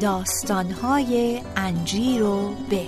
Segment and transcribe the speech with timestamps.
[0.00, 2.86] داستانهای انجیر و به.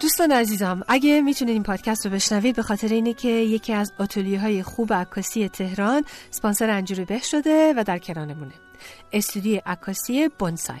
[0.00, 4.40] دوستان عزیزم اگه می‌تونید این پادکست رو بشنوید به خاطر اینه که یکی از آتولیه
[4.40, 8.54] های خوب عکاسی تهران سپانسر انجیر به شده و در کنارمونه.
[9.12, 10.80] استودیو عکاسی بونسای.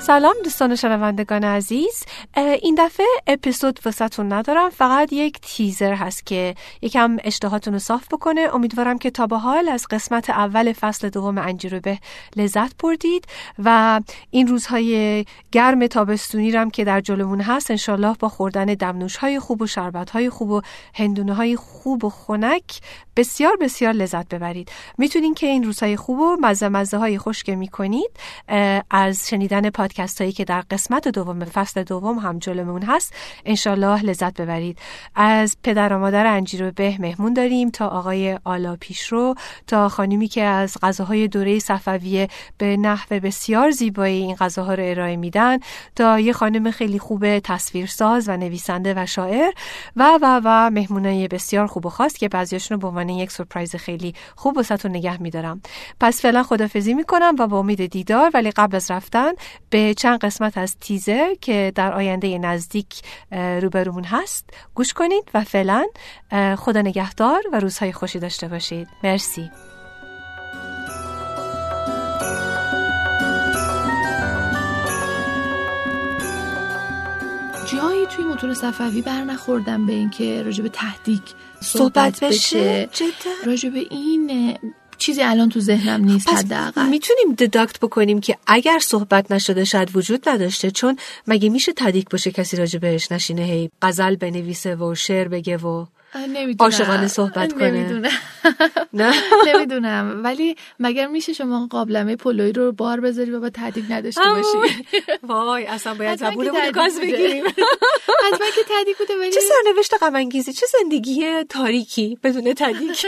[0.00, 2.04] سلام دوستان شنوندگان عزیز.
[2.36, 8.48] این دفعه اپیزود واسهتون ندارم فقط یک تیزر هست که یکم اشتهاتون رو صاف بکنه.
[8.54, 11.98] امیدوارم که تا به حال از قسمت اول فصل دوم انجیرو به
[12.36, 13.24] لذت بردید
[13.58, 19.38] و این روزهای گرم تابستونی رم که در جلومون هست انشالله با خوردن دمنوش های
[19.38, 20.60] خوب و شربت های خوب و
[20.94, 22.80] هندونه های خوب و خنک
[23.16, 24.70] بسیار بسیار لذت ببرید.
[24.98, 28.10] می‌تونین که این روزهای خوب و مزه مزه های خوش می‌کنید
[28.90, 34.40] از شنیدن پادکست هایی که در قسمت دوم فصل دوم هم جلومون هست انشالله لذت
[34.40, 34.78] ببرید.
[35.14, 39.34] از پدر و مادر انجیر به مهمون داریم تا آقای آلا پیشرو
[39.66, 45.16] تا خانمی که از غذاهای دوره صفویه به نحو بسیار زیبایی این غذاها رو ارائه
[45.16, 45.58] میدن
[45.96, 49.52] تا یه خانم خیلی خوب تصویرساز و نویسنده و شاعر
[49.96, 53.76] و و و مهمونای بسیار خوب و خاص که بعضیاشون رو به عنوان یک سورپرایز
[53.76, 55.60] خیلی خوب واسهتون نگه میدارم.
[56.00, 59.32] پس فعلا خدافزی می‌کنم و با امید دیدار ولی قبل از رفتن
[59.70, 65.86] به چند قسمت از تیزر که در آینده نزدیک روبرومون هست گوش کنید و فعلا
[66.58, 68.88] خدا نگهدار و روزهای خوشی داشته باشید.
[69.04, 69.50] مرسی.
[77.72, 81.22] جایی توی متون صفوی بر نخوردم به اینکه راجب تهدیک
[81.62, 83.06] صحبت, بشه, بشه.
[83.46, 84.58] راجب این
[85.00, 86.88] چیزی الان تو ذهنم نیست حداقل.
[86.88, 90.96] می‌تونیم دداکت بکنیم که اگر صحبت نشده شاید وجود نداشته چون
[91.26, 95.86] مگه میشه تدیک باشه کسی راجع بهش نشینه؟ هی غزل بنویسه و شعر بگه و
[96.58, 97.70] عاشقانه صحبت کنه.
[97.70, 98.10] نمی‌دونم.
[98.92, 99.14] نه.
[99.48, 100.20] نمی‌دونم.
[100.24, 103.50] ولی مگر میشه شما قابلمه پلوی رو بار بذاری و با
[103.90, 104.86] نداشته باشی؟
[105.28, 107.44] وای اصلا باید زبونمون گاز بگیریم.
[108.24, 113.06] حتما که تدیک بوده ولی چه سرنوشت غم انگیزی چه زندگی تاریکی بدون تدیک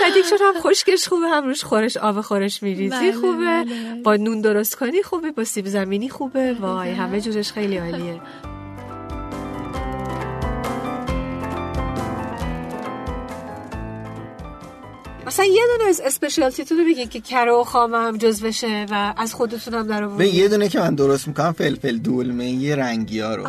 [0.00, 3.64] تدیک چون هم خشکش خوبه هم روش خورش آب خورش میریزی بله، خوبه.
[3.64, 4.02] بله.
[4.04, 6.52] با نون درست کنی خوبه با سیب زمینی خوبه.
[6.60, 8.20] وای همه جورش خیلی عالیه.
[15.26, 19.34] مثلا یه دونه از اسپشیالتیتون رو بگین که کره و خامه هم جزوشه و از
[19.34, 23.34] خودتون هم در به یه دونه که من درست می‌کنم فلفل دولمه یه رنگی ها
[23.34, 23.46] رو.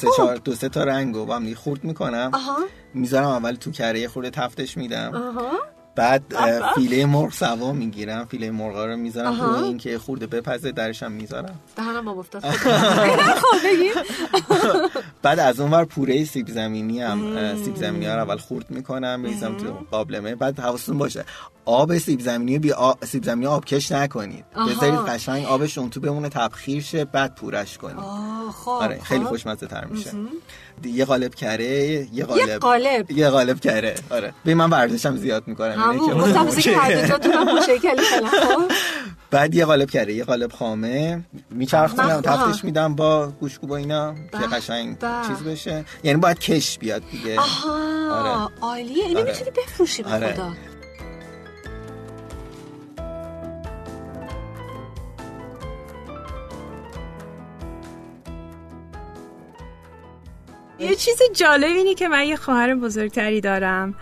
[0.00, 2.30] سه چهار دو سه تا رنگ رو با هم خورد می‌کنم.
[2.34, 2.56] آها.
[2.94, 5.14] می‌ذارم اول تو کره یه خورده تفتش میدم.
[5.14, 5.73] آها.
[5.96, 6.22] بعد
[6.74, 8.24] فیله مرغ سوا می‌گیرم.
[8.24, 9.36] فیله مرغا رو می‌ذارم.
[9.38, 11.60] تو این که خورده بپزه درش هم می‌ذارم.
[11.76, 12.44] دهنم افتاد
[13.64, 13.92] بگیم
[15.22, 19.20] بعد از اون ور پوره سیب زمینی هم سیب زمینی ها رو اول خورد می‌کنم
[19.20, 20.34] میریزم تو قابلمه.
[20.34, 21.24] بعد حواستون باشه
[21.64, 22.92] آب سیب زمینی بی آ...
[23.04, 24.44] سیب زمینی آبکش نکنید.
[24.68, 28.04] بذارید قشنگ آبش اون تو بمونه تبخیر شه بعد پورش کنید.
[28.50, 29.30] خب آره خیلی خب.
[29.30, 30.10] خوشمزه تر میشه.
[30.84, 32.48] یه قالب کره یه قالب.
[32.48, 33.10] یه قالب.
[33.10, 34.34] یه قالب کره آره.
[34.44, 36.20] به من ورزشم زیاد می‌کنم همون.
[36.20, 38.72] گفتم که هر دوتاتون هم مشکلی خب.
[39.30, 41.24] بعد یه قالب کره یه قالب خامه.
[41.50, 42.20] میچرخونم.
[42.20, 44.96] تفتش میدم با گوشت و اینا که قشنگ.
[45.28, 45.84] چیز بشه.
[46.02, 47.40] یعنی باید کش بیاد دیگه.
[47.40, 47.72] آها
[48.12, 48.50] آره.
[48.60, 49.04] عالیه.
[49.04, 49.30] اینو آره.
[49.32, 50.34] می‌تونی بفروشی به آره.
[50.34, 50.52] خدا.
[60.78, 63.94] یه چیز جالب اینه که من یه خواهر بزرگتری دارم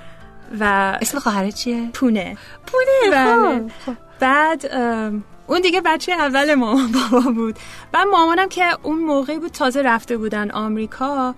[0.61, 0.65] و
[1.01, 2.37] اسم خواهرت چیه؟ پونه.
[2.67, 3.71] پونه بله.
[3.87, 3.93] خب.
[4.21, 7.57] بعد ام، اون دیگه بچه اول مامان بابا بود.
[7.93, 11.35] بعد مامانم که اون موقعی بود تازه رفته بودن آمریکا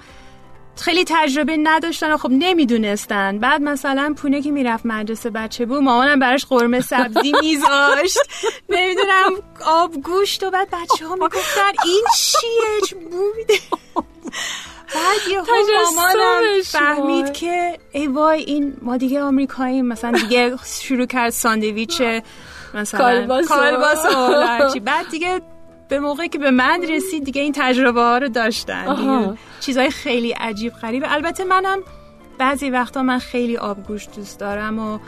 [0.76, 3.38] خیلی تجربه نداشتن و خب نمی‌دونستن.
[3.38, 8.18] بعد مثلا پونه که می‌رفت مدرسه بچه بود مامانم براش قرمه سبزی میذاشت.
[8.68, 9.32] نمی‌دونم
[9.66, 13.54] آب گوشت و بعد بچه ها می‌گفتن این چیه؟ چه بو میده
[14.94, 15.40] بعد یه
[15.84, 17.32] مامانم فهمید.
[17.32, 22.02] که ای وای این ما دیگه آمریکایی مثلا دیگه شروع کرد ساندویچ
[22.74, 23.00] مثلا
[23.48, 24.06] کالباس
[24.76, 24.80] و-.
[24.80, 25.40] بعد دیگه
[25.88, 28.94] به موقعی که به من رسید دیگه این تجربه ها رو داشتن.
[28.94, 31.78] دیگه چیزهای خیلی عجیب غریب البته منم
[32.38, 34.98] بعضی وقتا من خیلی آبگوشت دوست دارم و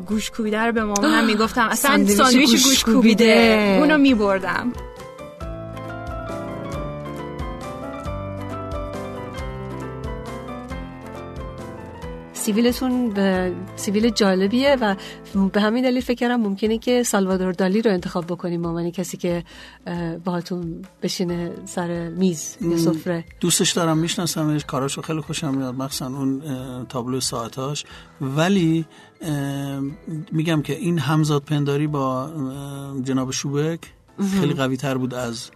[0.00, 2.84] گوش کوبیده رو به مامانم می‌گفتم اصلا ساندویچ گوش.
[2.84, 4.72] کوبیده اونو میبردم
[12.42, 14.96] سیویلتون به سیویل جالبیه و
[15.52, 19.44] به همین دلیل فکر کردم ممکنه که سالوادور دالی رو انتخاب بکنیم عنوان کسی که
[19.86, 23.24] اه، باهاتون بشینه سر میز یا سفره.
[23.40, 26.42] دوستش دارم میشناسمش کاراشو خیلی خوشم میاد مخصوصا اون
[26.88, 27.84] تابلو ساعتاش.
[28.20, 28.84] ولی
[30.32, 32.30] میگم که این همزاد پنداری با
[33.02, 33.80] جناب شوبک
[34.40, 35.50] خیلی قوی تر بود از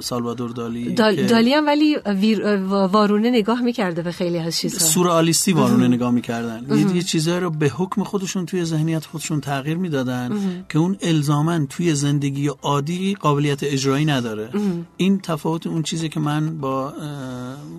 [0.00, 4.78] سالوادور دالی دال- که دالی هم ولی ویر- وارونه نگاه می‌کرده به خیلی از چیزها
[4.86, 6.66] سورئالیستی وارونه نگاه می‌کردن.
[6.78, 10.30] یه, یه چیزایی رو به حکم خودشون توی ذهنیت خودشون تغییر می‌دادن
[10.68, 14.48] که اون الزامن توی زندگی عادی قابلیت اجرایی نداره.
[14.96, 16.92] این تفاوت اون چیزی که من با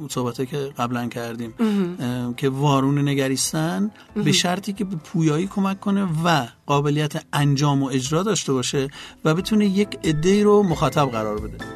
[0.09, 1.53] صحبته که قبلا کردیم
[2.37, 8.23] که وارونه نگریستن به شرطی که به پویایی کمک کنه و قابلیت انجام و اجرا
[8.23, 8.87] داشته باشه
[9.25, 11.74] و بتونه یک عده رو مخاطب قرار بده.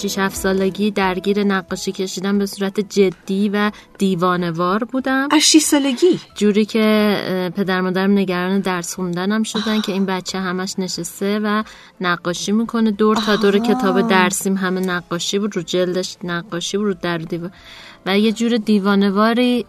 [0.00, 5.28] شیش هفت سالگی درگیر نقاشی کشیدن به صورت جدی و دیوانوار بودم.
[5.30, 10.74] از 6 سالگی؟ جوری که پدر مادرم نگران درس خوندنم شدن که این بچه همش
[10.78, 11.62] نشسته و
[12.00, 12.90] نقاشی می‌کنه.
[12.90, 17.50] دور تا دور کتاب درسیم همه نقاشی بود رو جلدش نقاشی بود رو در دیوار.
[18.06, 19.66] و یه جور دیوانواری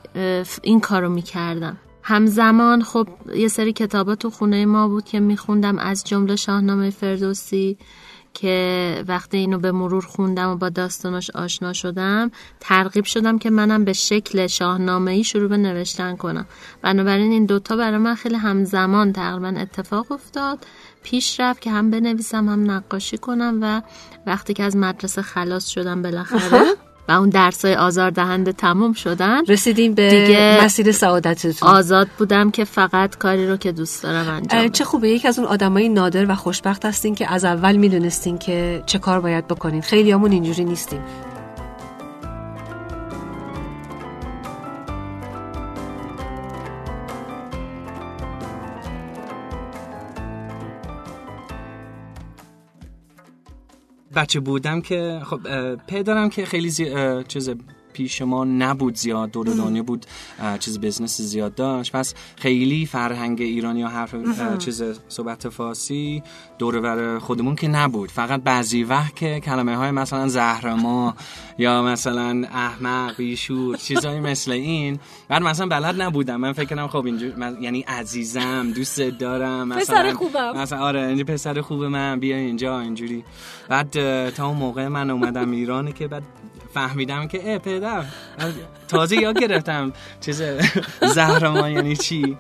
[0.61, 1.77] این کارو می‌کردم.
[2.03, 7.77] همزمان خب یه سری کتابا تو خونه ما بود که میخوندم از جمله شاهنامه فردوسی.
[8.33, 13.85] که وقتی اینو به مرور خوندم و با داستانش آشنا شدم ترغیب شدم که منم
[13.85, 16.45] به شکل شاهنامه ای شروع به نوشتن کنم.
[16.81, 20.65] بنابراین این دوتا برای من خیلی همزمان تقریبا اتفاق افتاد.
[21.03, 23.81] پیش رفت که هم بنویسم هم نقاشی کنم و
[24.27, 26.65] وقتی که از مدرسه خلاص شدم بالاخره
[27.07, 29.45] و اون درسای آزار دهنده تموم شدن.
[29.45, 31.69] رسیدیم به دیگه مسیر سعادتتون.
[31.69, 34.69] آزاد بودم که فقط کاری رو که دوست دارم انجام.
[34.69, 35.09] چه خوبه.
[35.09, 39.19] یکی از اون آدمای نادر و خوشبخت هستین که از اول می‌دونستین که چه کار
[39.19, 39.81] باید بکنین.
[39.81, 41.01] خیلی همون اینجوری نیستیم.
[54.15, 56.93] بچه بودم که خب پدرم که خیلی زی...
[57.27, 57.49] چیز
[57.93, 60.05] پیش ما نبود زیاد دور دنیا بود
[60.59, 61.91] چیز بزنس زیاد داشت.
[61.91, 64.15] پس خیلی فرهنگ ایرانی ها حرف
[64.57, 66.23] چیز صحبت فارسی
[66.59, 68.11] دور خودمون که نبود.
[68.11, 71.15] فقط بعضی وقت که کلمه های مثلا زهرما
[71.57, 76.35] یا مثلا احمق بیشور چیزایی مثل این بعد مثلا بلد نبودم.
[76.35, 80.57] من فکر کنم خب اینجور من یعنی عزیزم دوست دارم مثلا پسر خوبم.
[80.57, 83.23] مثلا آره اینجا پسر خوب من بیا اینجا اینجوری.
[83.69, 83.89] بعد
[84.29, 86.23] تا اون موقع من اومدم ایران که بعد
[86.73, 88.03] فهمیدم که اه پدر.
[88.87, 89.93] تازه یاد گرفتم.
[90.21, 90.41] چیز
[91.13, 92.37] زهرمان یعنی چی؟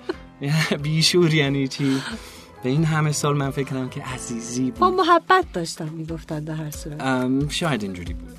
[0.83, 2.01] بیشور یعنی چی؟
[2.63, 6.53] به این همه سال من فکر کنم که عزیزی با بود محبت داشتن می‌گفتن در
[6.53, 7.49] هر صورت.
[7.51, 8.37] شاید اینجوری بود.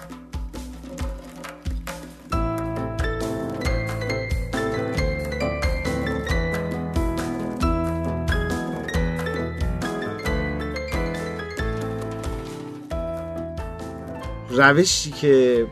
[14.55, 15.67] روشی که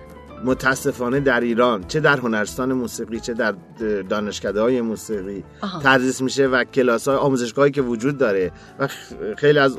[0.45, 3.55] متاسفانه در ایران چه در هنرستان موسیقی چه در
[4.09, 5.45] دانشکده های موسیقی
[5.83, 8.89] تدریس میشه و کلاس های آموزشگاهی که وجود داره و
[9.37, 9.79] خیلی از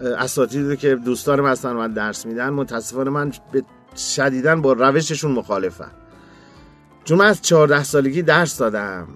[0.00, 3.64] اساتیدی که دوستان من هستن و درس میدن متاسفانه من به
[3.96, 5.90] شدیدن با روششون مخالفم.
[7.04, 9.08] چون من از 14 سالگی درس دادم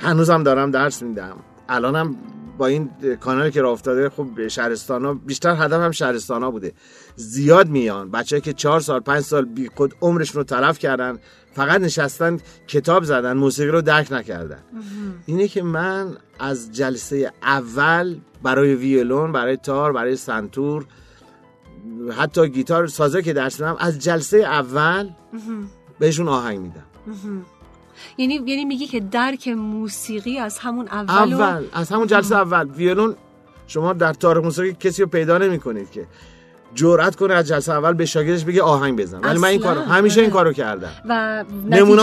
[0.00, 1.36] هنوزم دارم درس میدم.
[1.68, 2.16] الانم
[2.58, 6.72] با این کانالی که راه افتاده خب شهرستان ها بیشتر هدفم شهرستان ها بوده.
[7.16, 8.10] زیاد میان.
[8.10, 11.18] بچه که چهار سال پنج سال بی خود عمرشون رو تلف کردن
[11.52, 14.62] فقط نشستن کتاب زدن موسیقی رو درک نکردن.
[15.26, 20.86] اینه که من از جلسه اول برای ویولون برای تار برای سنتور
[22.18, 25.10] حتی گیتار سازه که درس میدم از جلسه اول
[25.98, 26.84] بهشون آهنگ میدم.
[28.18, 32.68] یعنی یعنی میگی که درک موسیقی از همون اول, و- اول از همون جلسه اول.
[32.70, 33.16] ویولون
[33.66, 36.06] شما در تاریخ موسیقی کسی رو پیدا نمی کنید که
[36.74, 39.20] جرأت کنه از جلسه اول به شاگردش بگه آهنگ بزن.
[39.20, 39.60] ولی من این.
[39.60, 40.38] کارو همیشه این آره.
[40.38, 40.90] کارو کردم.
[41.08, 41.44] و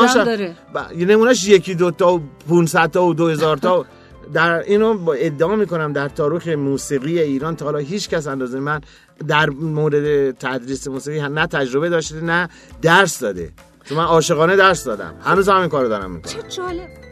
[0.08, 0.56] هم داره.
[0.76, 3.86] ب- نمونهاش یکی دو تا و 500 تا و 2000 تا.
[4.34, 8.82] در اینو با ادعا می‌کنم در تاریخ موسیقی ایران تا حالا هیچ کس اندازه من
[9.28, 12.50] در مورد تدریس موسیقی نه تجربه داشته نه
[12.82, 13.52] درس داده.
[13.84, 15.14] چون من عاشقانه درس دادم.
[15.24, 16.34] هنوز هم این کارو دارم می‌کنم.
[16.34, 17.11] چه جالب.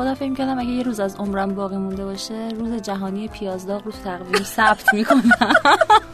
[0.00, 3.92] خودم فکر کردم اگه یه روز از عمرم باقی مونده باشه روز جهانی پیازداغ رو
[4.04, 5.30] تقویم ثبت می‌کنم.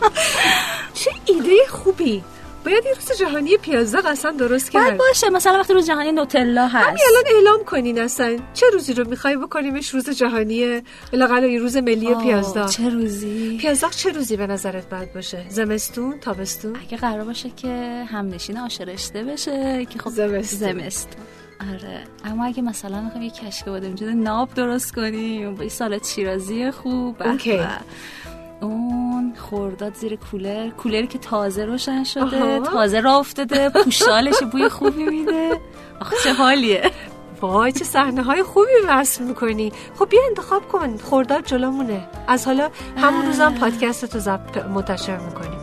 [0.95, 2.25] چه ایده خوبی.
[2.65, 4.83] باید یه روز جهانی پیازداغ اصلا درست کرد.
[4.83, 6.89] باید باشه مثلا وقتی روز جهانی نوتلا هست.
[6.89, 8.39] همین الان اعلام کنین اصلا.
[8.55, 12.71] چه روزی رو می‌خوای بکنیمش روز جهانی لاقل روز ملی پیازداغ.
[12.71, 18.05] چه روزی؟ پیازداغ چه روزی به نظرت باید باشه؟ زمستون تابستون؟ اگه قرار باشه که
[18.09, 20.73] همنشین آشرشته بشه که خب زمستون.
[20.73, 21.23] زمستون.
[21.61, 22.05] آره.
[22.25, 27.61] اما اگه مثلا می‌خوایم یه کشک بادمجون ناب درست کنیم با سالاد شیرازی خوب اوکی.
[28.61, 30.71] اون خورداد زیر کولر.
[30.71, 32.59] کولری که تازه روشن شده آها.
[32.59, 35.61] تازه را افتاده پوشالش بوی خوبی میده.
[36.01, 36.91] آخه چه حالیه.
[37.41, 39.73] وای چه صحنه های خوبی رسم می‌کنی.
[39.99, 40.97] خب بیا انتخاب کن.
[40.97, 42.09] خورداد جلومونه.
[42.29, 45.61] از حالا همون روزم پادکست تو زب منتشر می‌کنیم.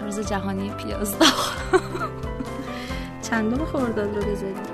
[0.00, 1.52] روز جهانی پیازداغ
[3.30, 4.73] چندم خورداد رو بذاریم